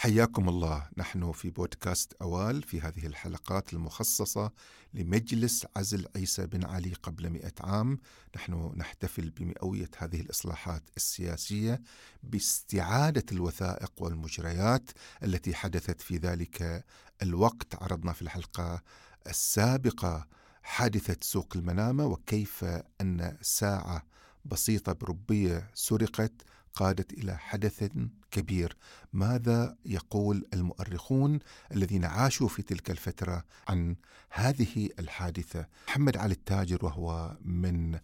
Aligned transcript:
حياكم 0.00 0.48
الله. 0.48 0.88
نحن 0.96 1.32
في 1.32 1.50
بودكاست 1.50 2.12
أوال 2.22 2.62
في 2.62 2.80
هذه 2.80 3.06
الحلقات 3.06 3.72
المخصصة 3.72 4.52
لمجلس 4.94 5.66
عزل 5.76 6.06
عيسى 6.16 6.46
بن 6.46 6.64
علي 6.64 6.92
قبل 6.94 7.30
مئة 7.30 7.52
عام. 7.60 7.98
نحن 8.36 8.72
نحتفل 8.76 9.30
بمئوية 9.30 9.90
هذه 9.98 10.20
الإصلاحات 10.20 10.82
السياسية 10.96 11.80
باستعادة 12.22 13.24
الوثائق 13.32 13.92
والمجريات 13.98 14.90
التي 15.22 15.54
حدثت 15.54 16.00
في 16.00 16.16
ذلك 16.16 16.84
الوقت. 17.22 17.82
عرضنا 17.82 18.12
في 18.12 18.22
الحلقة 18.22 18.82
السابقة 19.26 20.26
حادثة 20.62 21.16
سوق 21.20 21.52
المنامة 21.56 22.06
وكيف 22.06 22.64
أن 23.00 23.36
ساعة 23.42 24.02
بسيطة 24.44 24.92
بربية 24.92 25.70
سرقت 25.74 26.32
قادت 26.78 27.12
إلى 27.12 27.38
حدث 27.38 27.90
كبير. 28.30 28.76
ماذا 29.12 29.76
يقول 29.86 30.46
المؤرخون 30.54 31.38
الذين 31.72 32.04
عاشوا 32.04 32.48
في 32.48 32.62
تلك 32.62 32.90
الفترة 32.90 33.44
عن 33.68 33.96
هذه 34.30 34.88
الحادثة؟ 34.98 35.66
محمد 35.88 36.16
علي 36.16 36.32
التاجر 36.32 36.84
وهو 36.84 37.36
من 37.44 37.98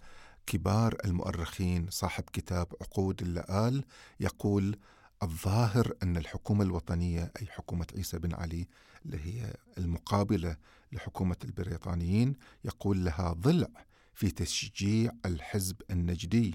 كبار 0.46 0.96
المؤرخين 1.05 1.87
صاحب 1.91 2.24
كتاب 2.32 2.66
عقود 2.80 3.23
اللآل 3.23 3.84
يقول 4.20 4.79
الظاهر 5.23 5.93
أن 6.02 6.16
الحكومة 6.16 6.65
الوطنية 6.65 7.32
أي 7.41 7.46
حكومة 7.46 7.87
عيسى 7.96 8.18
بن 8.18 8.34
علي 8.34 8.66
اللي 9.06 9.18
هي 9.24 9.54
المقابلة 9.79 10.56
لحكومة 10.93 11.37
البريطانيين 11.45 12.34
يقول 12.65 13.04
لها 13.04 13.32
ضلع 13.32 13.68
في 14.15 14.30
تشجيع 14.30 15.12
الحزب 15.27 15.77
النجدي 15.91 16.54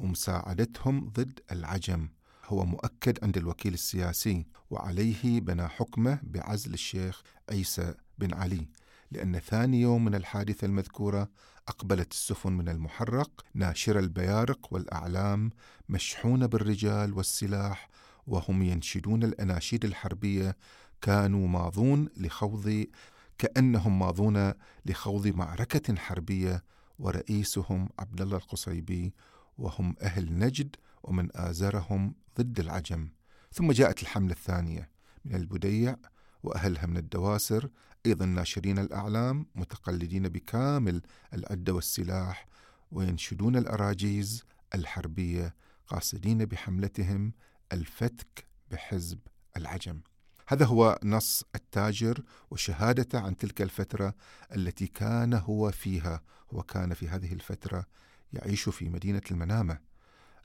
ومساعدتهم 0.00 1.08
ضد 1.08 1.40
العجم. 1.52 2.08
هو 2.46 2.64
مؤكد 2.64 3.24
عند 3.24 3.36
الوكيل 3.36 3.74
السياسي 3.74 4.46
وعليه 4.70 5.40
بنى 5.40 5.68
حكمه 5.68 6.18
بعزل 6.22 6.74
الشيخ 6.74 7.22
عيسى 7.50 7.94
بن 8.18 8.34
علي 8.34 8.68
لأن 9.10 9.38
ثاني 9.38 9.80
يوم 9.80 10.04
من 10.04 10.14
الحادثة 10.14 10.64
المذكورة 10.64 11.28
أقبلت 11.68 12.12
السفن 12.12 12.52
من 12.52 12.68
المحرق 12.68 13.44
ناشرة 13.54 14.00
البيارق 14.00 14.72
والأعلام 14.72 15.50
مشحونة 15.88 16.46
بالرجال 16.46 17.14
والسلاح 17.14 17.88
وهم 18.26 18.62
ينشدون 18.62 19.22
الأناشيد 19.22 19.84
الحربية 19.84 20.56
كانوا 21.02 21.48
ماضون 21.48 22.08
لخوض 22.16 22.86
كأنهم 23.38 23.98
ماضون 23.98 24.52
لخوض 24.86 25.26
معركة 25.26 25.96
حربية 25.96 26.64
ورئيسهم 26.98 27.88
عبد 27.98 28.20
الله 28.20 28.36
القصيبي 28.36 29.14
وهم 29.60 29.94
أهل 30.02 30.38
نجد 30.38 30.76
ومن 31.02 31.28
آزرهم 31.34 32.14
ضد 32.40 32.60
العجم. 32.60 33.08
ثم 33.52 33.72
جاءت 33.72 34.02
الحملة 34.02 34.32
الثانية 34.32 34.90
من 35.24 35.34
البديع 35.34 35.96
وأهلها 36.42 36.86
من 36.86 36.96
الدواسر 36.96 37.70
أيضا 38.06 38.26
ناشرين 38.26 38.78
الأعلام 38.78 39.46
متقلدين 39.54 40.28
بكامل 40.28 41.02
العدة 41.34 41.72
والسلاح 41.72 42.46
وينشدون 42.90 43.56
الأراجيز 43.56 44.44
الحربية 44.74 45.54
قاصدين 45.86 46.44
بحملتهم 46.44 47.32
الفتك 47.72 48.46
بحزب 48.70 49.18
العجم. 49.56 50.00
هذا 50.48 50.64
هو 50.64 50.98
نص 51.04 51.44
التاجر 51.54 52.22
وشهادته 52.50 53.20
عن 53.20 53.36
تلك 53.36 53.62
الفترة 53.62 54.14
التي 54.56 54.86
كان 54.86 55.34
هو 55.34 55.70
فيها 55.70 56.22
هو 56.54 56.62
كان 56.62 56.94
في 56.94 57.08
هذه 57.08 57.32
الفترة 57.32 57.86
يعيش 58.32 58.68
في 58.68 58.88
مدينة 58.88 59.22
المنامة 59.30 59.78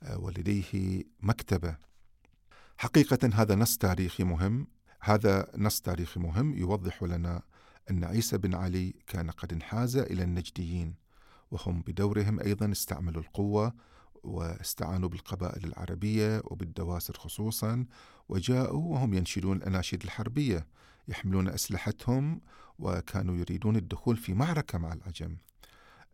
آه، 0.04 0.20
ولديه 0.20 1.04
مكتبة. 1.20 1.78
حقيقة 2.78 3.30
هذا 3.34 3.56
نص 3.56 3.78
تاريخي 3.78 4.24
مهم. 4.24 4.68
هذا 5.02 5.52
نص 5.58 5.82
تاريخي 5.82 6.20
مهم 6.20 6.58
يوضح 6.58 7.04
لنا 7.04 7.42
أن 7.90 8.04
عيسى 8.04 8.38
بن 8.38 8.56
علي 8.56 8.94
كان 9.08 9.32
قد 9.32 9.54
انحاز 9.54 9.98
إلى 9.98 10.24
النجديين 10.24 10.96
وهم 11.52 11.82
بدورهم 11.82 12.40
أيضا 12.40 12.72
استعملوا 12.72 13.22
القوة 13.22 13.74
واستعانوا 14.24 15.10
بالقبائل 15.10 15.66
العربية 15.66 16.42
وبالدواسر 16.46 17.18
خصوصا 17.18 17.86
وجاءوا 18.30 18.94
وهم 18.94 19.14
ينشدون 19.14 19.58
الأناشيد 19.58 20.04
الحربية 20.04 20.68
يحملون 21.08 21.48
أسلحتهم 21.48 22.42
وكانوا 22.80 23.38
يريدون 23.38 23.76
الدخول 23.76 24.18
في 24.18 24.34
معركة 24.34 24.78
مع 24.78 24.94
العجم. 24.94 25.38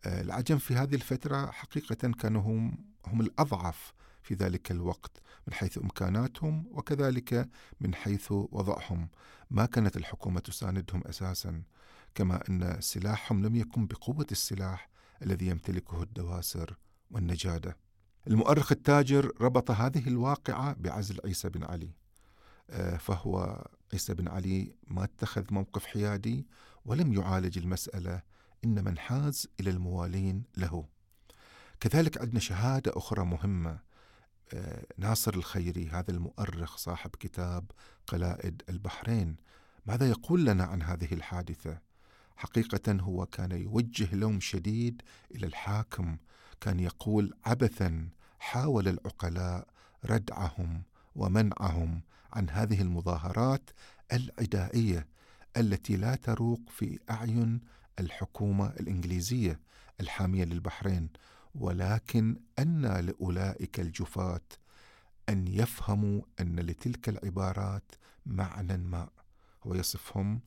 العجم 0.06 0.58
في 0.58 0.74
هذه 0.74 0.94
الفترة 0.94 1.50
حقيقة 1.50 1.94
كانوا 1.94 2.42
هم, 2.42 2.78
هم 3.06 3.20
الأضعف 3.20 3.92
في 4.22 4.34
ذلك 4.34 4.70
الوقت 4.70 5.22
من 5.46 5.54
حيث 5.54 5.78
إمكاناتهم 5.78 6.66
وكذلك 6.70 7.48
من 7.80 7.94
حيث 7.94 8.32
وضعهم. 8.32 9.08
ما 9.50 9.66
كانت 9.66 9.96
الحكومة 9.96 10.40
تساندهم 10.40 11.02
أساسا 11.06 11.62
كما 12.14 12.48
أن 12.48 12.80
سلاحهم 12.80 13.46
لم 13.46 13.56
يكن 13.56 13.86
بقوة 13.86 14.26
السلاح 14.30 14.88
الذي 15.22 15.46
يمتلكه 15.46 16.02
الدواسر 16.02 16.76
والنجادة. 17.10 17.76
المؤرخ 18.26 18.72
التاجر 18.72 19.32
ربط 19.40 19.70
هذه 19.70 20.08
الواقعة 20.08 20.72
بعزل 20.72 21.18
عيسى 21.24 21.48
بن 21.48 21.64
علي. 21.64 21.90
آه، 22.70 22.96
فهو 22.96 23.66
عيسى 23.92 24.14
بن 24.14 24.28
علي 24.28 24.76
ما 24.86 25.04
اتخذ 25.04 25.44
موقف 25.50 25.86
حيادي 25.86 26.46
ولم 26.84 27.12
يعالج 27.12 27.58
المسألة 27.58 28.22
إنما 28.64 28.90
انحاز 28.90 29.48
إلى 29.60 29.70
الموالين 29.70 30.42
له. 30.56 30.84
كذلك 31.80 32.18
عندنا 32.18 32.40
شهادة 32.40 32.92
أخرى 32.96 33.24
مهمة. 33.24 33.78
آه، 34.54 34.86
ناصر 34.98 35.34
الخيري 35.34 35.88
هذا 35.88 36.10
المؤرخ 36.10 36.76
صاحب 36.76 37.10
كتاب 37.20 37.70
قلائد 38.06 38.62
البحرين. 38.68 39.36
ماذا 39.86 40.08
يقول 40.08 40.44
لنا 40.44 40.64
عن 40.64 40.82
هذه 40.82 41.14
الحادثة؟ 41.14 41.78
حقيقة 42.36 42.92
هو 42.92 43.26
كان 43.26 43.50
يوجه 43.52 44.14
لوم 44.14 44.40
شديد 44.40 45.02
إلى 45.34 45.46
الحاكم. 45.46 46.16
كان 46.60 46.80
يقول 46.80 47.34
عبثا 47.44 48.08
حاول 48.38 48.88
العقلاء 48.88 49.66
ردعهم 50.04 50.82
ومنعهم 51.16 52.02
عن 52.32 52.50
هذه 52.50 52.82
المظاهرات 52.82 53.70
العدائية 54.12 55.06
التي 55.56 55.96
لا 55.96 56.14
تروق 56.14 56.60
في 56.68 56.98
أعين 57.10 57.60
الحكومة 57.98 58.66
الإنجليزية 58.66 59.60
الحامية 60.00 60.44
للبحرين 60.44 61.08
ولكن 61.54 62.36
أن 62.58 62.86
لأولئك 62.86 63.80
الجفاة 63.80 64.40
أن 65.28 65.48
يفهموا 65.48 66.22
أن 66.40 66.60
لتلك 66.60 67.08
العبارات 67.08 67.92
معنى 68.26 68.76
ما. 68.76 69.08
هو 69.66 69.74
يصفهم 69.74 70.40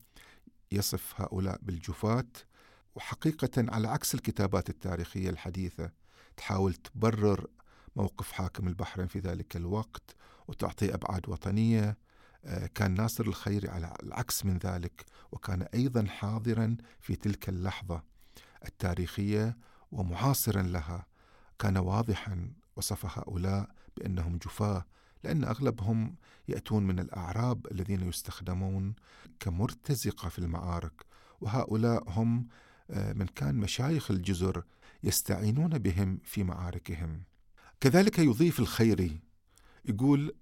يصف 0.72 1.20
هؤلاء 1.20 1.58
بالجفاة 1.62 2.26
وحقيقة 2.94 3.50
على 3.58 3.88
عكس 3.88 4.14
الكتابات 4.14 4.70
التاريخية 4.70 5.30
الحديثة 5.30 5.90
تحاول 6.36 6.74
تبرر 6.74 7.46
موقف 7.96 8.32
حاكم 8.32 8.68
البحرين 8.68 9.06
في 9.06 9.18
ذلك 9.18 9.56
الوقت 9.56 10.16
وتعطي 10.48 10.94
أبعاد 10.94 11.28
وطنية 11.28 11.96
كان 12.74 12.94
ناصر 12.94 13.24
الخيري 13.24 13.68
على 13.68 13.94
العكس 14.02 14.44
من 14.44 14.58
ذلك 14.58 15.04
وكان 15.32 15.62
أيضا 15.62 16.06
حاضرا 16.06 16.76
في 17.00 17.16
تلك 17.16 17.48
اللحظة 17.48 18.02
التاريخية 18.66 19.56
ومعاصرا 19.92 20.62
لها. 20.62 21.06
كان 21.58 21.76
واضحا 21.76 22.50
وصف 22.76 23.18
هؤلاء 23.18 23.68
بأنهم 23.96 24.36
جفاة 24.36 24.84
لأن 25.24 25.44
أغلبهم 25.44 26.16
يأتون 26.48 26.86
من 26.86 26.98
الأعراب 26.98 27.66
الذين 27.72 28.08
يستخدمون 28.08 28.94
كمرتزقة 29.40 30.28
في 30.28 30.38
المعارك 30.38 31.06
وهؤلاء 31.40 32.10
هم 32.10 32.46
آه، 32.90 33.12
من 33.12 33.26
كان 33.26 33.54
مشايخ 33.54 34.10
الجزر 34.10 34.64
يستعينون 35.02 35.78
بهم 35.78 36.18
في 36.24 36.44
معاركهم. 36.44 37.22
كذلك 37.80 38.18
يضيف 38.18 38.60
الخيري 38.60 39.20
يقول 39.84 40.34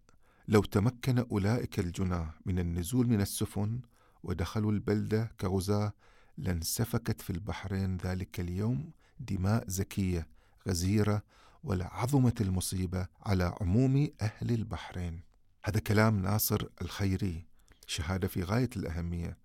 لو 0.49 0.63
تمكن 0.63 1.19
أولئك 1.19 1.79
الجناه 1.79 2.35
من 2.47 2.59
النزول 2.59 3.09
من 3.09 3.21
السفن 3.21 3.81
ودخلوا 4.23 4.73
البلدة 4.73 5.33
كغزاة 5.41 5.93
لانسفكت 6.39 7.21
في 7.21 7.31
البحرين 7.31 7.97
ذلك 7.97 8.41
اليوم 8.41 8.91
دماء 9.21 9.65
زكية 9.67 10.29
غزيرة 10.69 11.23
ولعظمت 11.65 12.41
المصيبة 12.41 13.07
على 13.23 13.55
عموم 13.61 14.09
أهل 14.21 14.51
البحرين. 14.51 15.21
هذا 15.65 15.81
كلام 15.81 16.23
ناصر 16.23 16.67
الخيري 16.83 17.47
شهادة 17.87 18.29
في 18.29 18.43
غاية 18.43 18.71
الأهمية. 18.77 19.39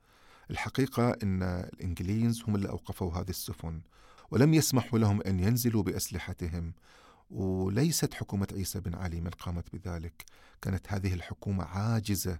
الحقيقة 0.51 1.09
أن 1.23 1.43
الإنجليز 1.43 2.43
هم 2.47 2.55
اللي 2.55 2.69
أوقفوا 2.69 3.13
هذه 3.13 3.29
السفن 3.29 3.81
ولم 4.31 4.53
يسمحوا 4.53 4.99
لهم 4.99 5.21
أن 5.21 5.39
ينزلوا 5.39 5.83
بأسلحتهم. 5.83 6.73
وليست 7.29 8.13
حكومة 8.13 8.47
عيسى 8.53 8.79
بن 8.79 8.95
علي 8.95 9.21
من 9.21 9.29
قامت 9.29 9.75
بذلك. 9.75 10.25
كانت 10.61 10.93
هذه 10.93 11.13
الحكومة 11.13 11.63
عاجزة 11.63 12.39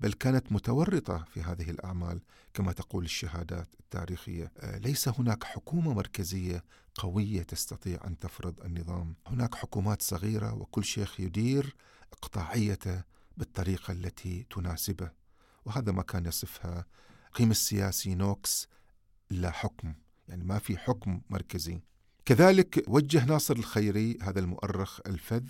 بل 0.00 0.12
كانت 0.12 0.52
متورطة 0.52 1.24
في 1.24 1.42
هذه 1.42 1.70
الأعمال. 1.70 2.20
كما 2.54 2.72
تقول 2.72 3.04
الشهادات 3.04 3.68
التاريخية 3.80 4.52
آه، 4.58 4.78
ليس 4.78 5.08
هناك 5.08 5.44
حكومة 5.44 5.94
مركزية 5.94 6.64
قوية 6.94 7.42
تستطيع 7.42 8.00
أن 8.06 8.18
تفرض 8.18 8.60
النظام. 8.60 9.14
هناك 9.26 9.54
حكومات 9.54 10.02
صغيرة 10.02 10.54
وكل 10.54 10.84
شيخ 10.84 11.20
يدير 11.20 11.76
إقطاعيته 12.12 13.02
بالطريقة 13.36 13.92
التي 13.92 14.46
تناسبه. 14.50 15.10
وهذا 15.64 15.92
ما 15.92 16.02
كان 16.02 16.26
يصفها 16.26 16.86
قيم 17.34 17.50
السياسي 17.50 18.14
نوكس 18.14 18.68
لا 19.30 19.50
حكم. 19.50 19.94
يعني 20.28 20.44
ما 20.44 20.58
في 20.58 20.76
حكم 20.76 21.20
مركزي. 21.30 21.80
كذلك 22.26 22.84
وجه 22.88 23.24
ناصر 23.24 23.56
الخيري 23.56 24.18
هذا 24.22 24.40
المؤرخ 24.40 25.00
الفذ 25.06 25.44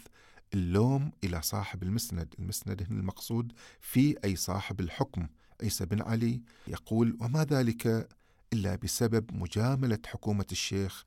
اللوم 0.54 1.10
إلى 1.24 1.42
صاحب 1.42 1.82
المسند. 1.82 2.34
المسند 2.38 2.82
هنا 2.82 3.00
المقصود 3.00 3.52
في 3.80 4.16
أي 4.24 4.36
صاحب 4.36 4.80
الحكم 4.80 5.28
عيسى 5.62 5.86
بن 5.86 6.02
علي. 6.02 6.42
يقول 6.68 7.16
وما 7.20 7.44
ذلك 7.44 8.08
إلا 8.52 8.76
بسبب 8.76 9.34
مجاملة 9.34 9.98
حكومة 10.06 10.46
الشيخ 10.52 11.04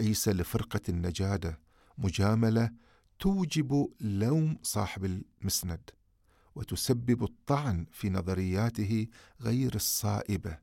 عيسى 0.00 0.32
لفرقة 0.32 0.80
النجادة. 0.88 1.58
مجاملة 1.98 2.70
توجب 3.18 3.88
لوم 4.00 4.58
صاحب 4.62 5.04
المسند 5.04 5.90
وتسبب 6.54 7.24
الطعن 7.24 7.86
في 7.92 8.10
نظرياته 8.10 9.06
غير 9.40 9.74
الصائبة 9.74 10.58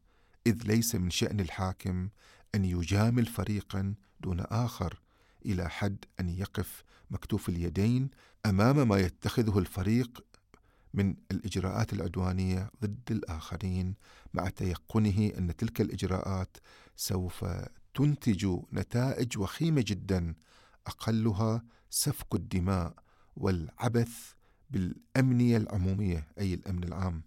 إذ 0.48 0.64
ليس 0.66 0.96
من 0.96 1.10
شأن 1.10 1.40
الحاكم 1.40 2.10
أن 2.56 2.66
يجامل 2.66 3.26
فريقا 3.26 3.96
دون 4.20 4.40
آخر 4.40 5.00
إلى 5.46 5.70
حد 5.70 6.06
أن 6.20 6.30
يقف 6.30 6.84
مكتوف 7.12 7.50
اليدين 7.50 8.10
أمام 8.46 8.88
ما 8.88 8.98
يتخذه 8.98 9.60
الفريق 9.60 10.26
من 10.94 11.16
الإجراءات 11.32 11.94
العدوانية 11.94 12.72
ضد 12.82 13.12
الآخرين 13.12 13.96
مع 14.34 14.50
تيقنه 14.50 15.32
أن 15.38 15.56
تلك 15.56 15.82
الإجراءات 15.82 16.58
سوف 16.96 17.46
تنتج 17.94 18.58
نتائج 18.74 19.38
وخيمة 19.38 19.84
جدا 19.88 20.36
أقلها 20.88 21.64
سفك 21.90 22.36
الدماء 22.36 22.94
والعبث 23.36 24.34
بالأمنية 24.70 25.58
العمومية 25.58 26.28
أي 26.40 26.54
الأمن 26.54 26.84
العام 26.84 27.22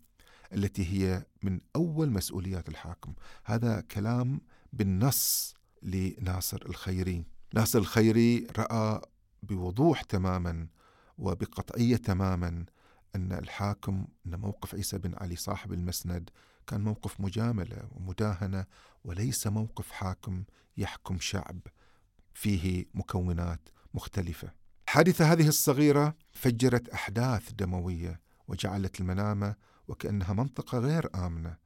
التي 0.53 0.87
هي 0.87 1.27
من 1.43 1.61
أول 1.77 2.11
مسؤوليات 2.11 2.69
الحاكم. 2.69 3.15
هذا 3.45 3.81
كلام 3.81 4.41
بالنص 4.73 5.55
لناصر 5.83 6.63
الخيري. 6.67 7.25
ناصر 7.55 7.79
الخيري 7.79 8.47
رأى 8.59 9.01
بوضوح 9.43 10.03
تماما 10.03 10.67
وبقطعية 11.19 11.97
تماما 11.97 12.65
أن 13.17 13.33
الحاكم 13.33 14.07
أن 14.27 14.41
موقف 14.41 14.75
عيسى 14.75 14.99
بن 14.99 15.15
علي 15.21 15.37
صاحب 15.37 15.73
المسند 15.73 16.31
كان 16.67 16.81
موقف 16.81 17.21
مجاملة 17.21 17.89
ومداهنة 17.93 18.65
وليس 19.05 19.47
موقف 19.47 19.91
حاكم 19.91 20.45
يحكم 20.77 21.19
شعب. 21.21 21.61
فيه 22.35 22.87
مكونات 22.95 23.69
مختلفة. 23.95 24.53
الحادثة 24.85 25.33
هذه 25.33 25.49
الصغيرة 25.49 26.15
فجرت 26.33 26.89
أحداث 26.89 27.53
دموية 27.53 28.21
وجعلت 28.49 29.01
المنامة 29.01 29.55
وكأنها 29.89 30.33
منطقة 30.33 30.79
غير 30.79 31.11
آمنة. 31.15 31.57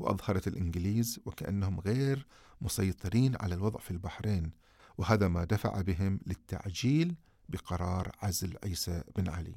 وأظهرت 0.00 0.48
الإنجليز 0.48 1.20
وكأنهم 1.26 1.80
غير 1.80 2.26
مسيطرين 2.60 3.36
على 3.40 3.54
الوضع 3.54 3.80
في 3.80 3.90
البحرين 3.90 4.50
وهذا 4.98 5.28
ما 5.28 5.44
دفع 5.44 5.80
بهم 5.80 6.20
للتعجيل 6.26 7.14
بقرار 7.48 8.12
عزل 8.22 8.56
عيسى 8.64 9.02
بن 9.16 9.28
علي. 9.28 9.56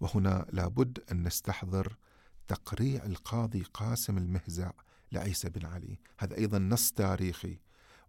وهنا 0.00 0.46
لابد 0.52 0.98
أن 1.12 1.22
نستحضر 1.22 1.96
تقريع 2.48 3.04
القاضي 3.04 3.62
قاسم 3.62 4.18
المهزع 4.18 4.70
لعيسى 5.12 5.48
بن 5.48 5.66
علي. 5.66 5.98
هذا 6.18 6.36
أيضا 6.38 6.58
نص 6.58 6.92
تاريخي 6.92 7.58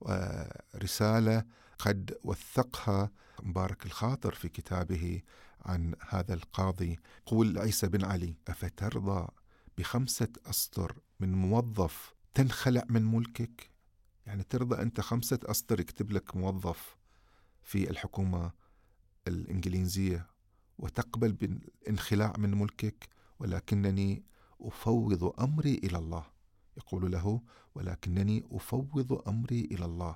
ورسالة 0.02 1.44
قد 1.80 2.18
وثقها 2.24 3.12
مبارك 3.44 3.86
الخاطر 3.86 4.34
في 4.34 4.50
كتابه 4.50 5.22
عن 5.62 5.96
هذا 6.10 6.34
القاضي. 6.34 7.00
قول 7.26 7.58
عيسى 7.58 7.88
بن 7.88 8.06
علي 8.06 8.36
أفترضى 8.48 9.28
بخمسة 9.82 10.28
أسطر 10.46 10.96
من 11.20 11.34
موظف 11.34 12.14
تنخلع 12.34 12.84
من 12.90 13.06
ملكك؟ 13.06 13.72
يعني 14.26 14.44
ترضى 14.44 14.82
أنت 14.82 15.02
خمسة 15.02 15.40
أسطر 15.46 15.80
يكتب 15.80 16.12
لك 16.12 16.36
موظف 16.36 16.98
في 17.64 17.90
الحكومة 17.90 18.52
الإنجليزية 19.28 20.28
وتقبل 20.78 21.32
بالانخلاع 21.34 22.34
من 22.38 22.58
ملكك؟ 22.58 23.10
ولكنني 23.40 24.24
أفوض 24.62 25.42
أمري 25.42 25.74
إلى 25.74 25.98
الله 25.98 26.26
يقول 26.78 27.12
له 27.12 27.42
ولكنني 27.76 28.44
أفوض 28.52 29.24
أمري 29.28 29.68
إلى 29.72 29.86
الله. 29.86 30.16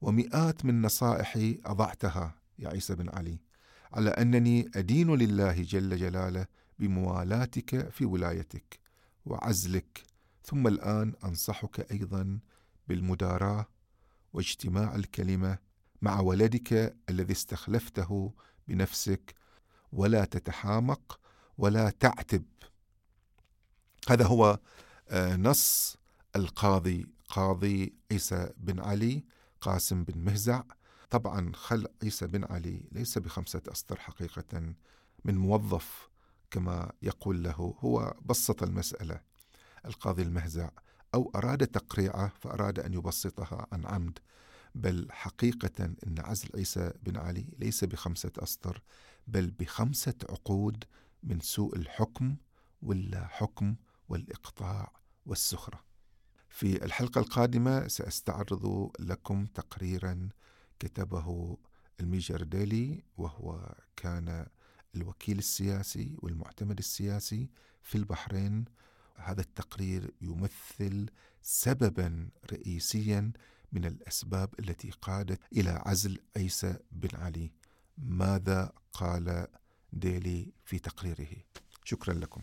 ومئات 0.00 0.64
من 0.64 0.82
نصائحي 0.82 1.60
أضعتها 1.64 2.34
يا 2.58 2.68
عيسى 2.68 2.94
بن 2.94 3.08
علي 3.08 3.38
على 3.92 4.10
أنني 4.10 4.70
أدين 4.74 5.14
لله 5.14 5.62
جل 5.62 5.96
جلاله 5.96 6.46
بموالاتك 6.78 7.90
في 7.90 8.04
ولايتك. 8.04 8.81
وعزلك. 9.26 10.02
ثم 10.44 10.66
الآن 10.66 11.14
أنصحك 11.24 11.92
أيضا 11.92 12.38
بالمداراة 12.88 13.66
واجتماع 14.32 14.94
الكلمة 14.94 15.58
مع 16.02 16.20
ولدك 16.20 16.96
الذي 17.08 17.32
استخلفته 17.32 18.32
بنفسك. 18.68 19.34
ولا 19.92 20.24
تتحامق 20.24 21.20
ولا 21.58 21.90
تعتب. 21.90 22.44
هذا 24.08 24.26
هو 24.26 24.58
آه، 25.08 25.36
نص 25.36 25.96
القاضي 26.36 27.06
قاضي 27.28 27.94
عيسى 28.12 28.50
بن 28.56 28.80
علي 28.80 29.24
قاسم 29.60 30.04
بن 30.04 30.18
مهزع. 30.18 30.62
طبعا 31.10 31.52
خلع 31.54 31.90
عيسى 32.02 32.26
بن 32.26 32.44
علي 32.44 32.88
ليس 32.92 33.18
بخمسة 33.18 33.62
أسطر 33.68 33.96
حقيقة 34.00 34.74
من 35.24 35.38
موظف 35.38 36.08
كما 36.52 36.92
يقول 37.02 37.42
له 37.42 37.74
هو 37.80 38.14
بسط 38.24 38.62
المسألة. 38.62 39.20
القاضي 39.84 40.22
المهزع 40.22 40.70
أو 41.14 41.32
أراد 41.34 41.66
تقريعه 41.66 42.32
فأراد 42.40 42.78
أن 42.78 42.94
يبسطها 42.94 43.66
عن 43.72 43.86
عمد. 43.86 44.18
بل 44.74 45.08
حقيقة 45.10 45.84
أن 45.84 46.14
عزل 46.18 46.48
عيسى 46.54 46.92
بن 47.02 47.16
علي 47.16 47.46
ليس 47.58 47.84
بخمسة 47.84 48.32
أسطر 48.38 48.82
بل 49.26 49.50
بخمسة 49.50 50.14
عقود 50.30 50.84
من 51.22 51.40
سوء 51.40 51.76
الحكم 51.76 52.36
واللا 52.82 53.26
حكم 53.26 53.74
والإقطاع 54.08 54.92
والسخرة. 55.26 55.84
في 56.48 56.84
الحلقة 56.84 57.18
القادمة 57.18 57.88
سأستعرض 57.88 58.90
لكم 59.00 59.46
تقريرا 59.46 60.28
كتبه 60.78 61.56
الميجر 62.00 62.42
ديلي 62.42 63.04
وهو 63.16 63.74
كان 63.96 64.46
الوكيل 64.96 65.38
السياسي 65.38 66.16
والمعتمد 66.18 66.78
السياسي 66.78 67.48
في 67.82 67.94
البحرين. 67.94 68.64
هذا 69.16 69.40
التقرير 69.40 70.10
يمثل 70.20 71.10
سببا 71.42 72.28
رئيسيا 72.52 73.32
من 73.72 73.84
الأسباب 73.84 74.54
التي 74.60 74.90
قادت 74.90 75.40
إلى 75.52 75.82
عزل 75.86 76.18
عيسى 76.36 76.76
بن 76.92 77.16
علي. 77.16 77.52
ماذا 77.98 78.72
قال 78.92 79.46
ديلي 79.92 80.52
في 80.64 80.78
تقريره؟ 80.78 81.36
شكرا 81.84 82.14
لكم. 82.14 82.40